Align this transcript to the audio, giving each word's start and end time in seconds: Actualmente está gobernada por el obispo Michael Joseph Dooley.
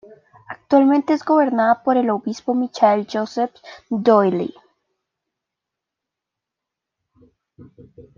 Actualmente 0.47 1.13
está 1.13 1.27
gobernada 1.31 1.83
por 1.83 1.95
el 1.95 2.09
obispo 2.09 2.55
Michael 2.55 3.05
Joseph 3.07 3.51
Dooley. 3.87 4.51